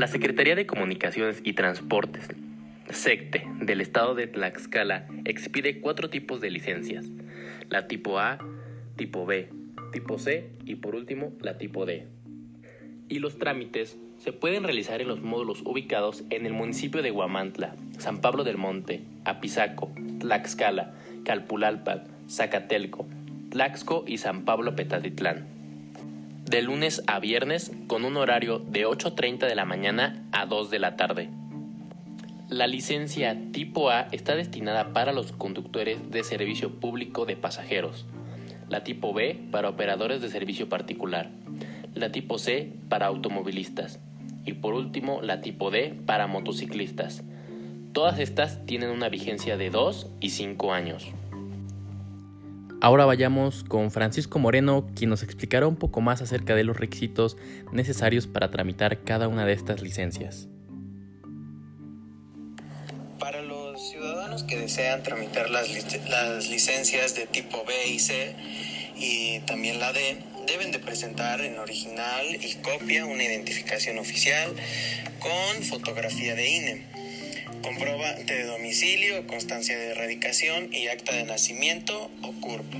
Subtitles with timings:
[0.00, 2.26] La Secretaría de Comunicaciones y Transportes,
[2.88, 7.10] SECTE, del estado de Tlaxcala, expide cuatro tipos de licencias.
[7.68, 8.38] La tipo A,
[8.96, 9.50] tipo B,
[9.92, 12.06] tipo C y por último la tipo D.
[13.10, 17.76] Y los trámites se pueden realizar en los módulos ubicados en el municipio de Huamantla,
[17.98, 20.94] San Pablo del Monte, Apizaco, Tlaxcala,
[21.26, 23.06] Calpulalpan, Zacatelco,
[23.50, 25.59] Tlaxco y San Pablo Petatitlán.
[26.50, 30.80] De lunes a viernes con un horario de 8.30 de la mañana a 2 de
[30.80, 31.30] la tarde.
[32.48, 38.04] La licencia tipo A está destinada para los conductores de servicio público de pasajeros,
[38.68, 41.30] la tipo B para operadores de servicio particular,
[41.94, 44.00] la tipo C para automovilistas
[44.44, 47.22] y por último la tipo D para motociclistas.
[47.92, 51.12] Todas estas tienen una vigencia de 2 y 5 años.
[52.82, 57.36] Ahora vayamos con Francisco Moreno, quien nos explicará un poco más acerca de los requisitos
[57.72, 60.48] necesarios para tramitar cada una de estas licencias.
[63.18, 65.68] Para los ciudadanos que desean tramitar las,
[66.48, 68.34] licencias de tipo B y C
[68.96, 70.16] y también la D,
[70.46, 74.54] deben de presentar en original y copia una identificación oficial
[75.18, 76.86] con fotografía de INE,
[77.62, 82.74] comprobante de domicilio, constancia de erradicación y acta de nacimiento o CURP.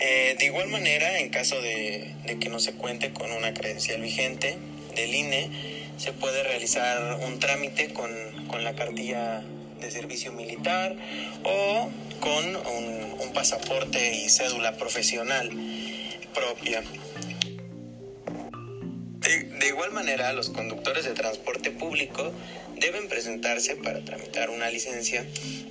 [0.00, 4.56] Eh, de igual manera, en caso de, que no se cuente con una credencial vigente
[4.94, 5.50] del INE,
[5.96, 8.10] se puede realizar un trámite con,
[8.46, 9.42] con la cartilla
[9.80, 10.94] de servicio militar
[11.42, 15.50] o con un pasaporte y cédula profesional
[16.34, 16.82] propia.
[19.28, 22.32] De, igual manera, los conductores de transporte público
[22.76, 25.22] deben presentarse para tramitar una licencia,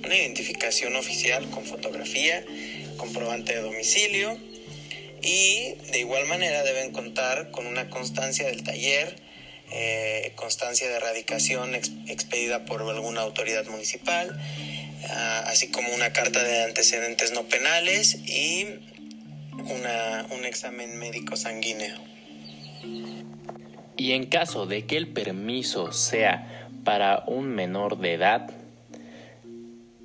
[0.04, 2.44] una identificación oficial con fotografía,
[2.98, 4.38] comprobante de domicilio
[5.22, 9.16] y de igual manera deben contar con una constancia del taller,
[9.72, 14.40] eh, constancia de erradicación expedida por alguna autoridad municipal,
[15.10, 18.68] ah, así como una carta de antecedentes no penales y
[20.30, 22.17] un examen médico sanguíneo.
[22.82, 28.50] Y en caso de que el permiso sea para un menor de edad,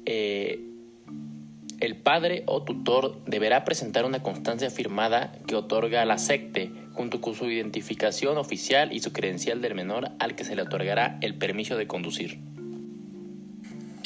[0.05, 0.59] eh,
[1.79, 7.35] el padre o tutor deberá presentar una constancia firmada que otorga la SECTE junto con
[7.35, 11.75] su identificación oficial y su credencial del menor al que se le otorgará el permiso
[11.75, 12.39] de conducir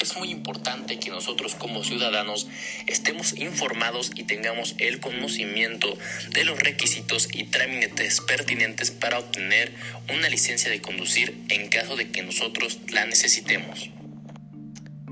[0.08, 2.48] es muy importante que nosotros como ciudadanos
[2.86, 5.86] estemos informados y tengamos el conocimiento
[6.30, 9.72] de los requisitos y trámites pertinentes para obtener
[10.16, 13.90] una licencia de conducir en caso de que nosotros la necesitemos.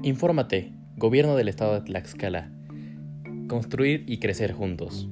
[0.03, 2.51] Infórmate, Gobierno del Estado de Tlaxcala.
[3.49, 5.09] Construir y crecer juntos.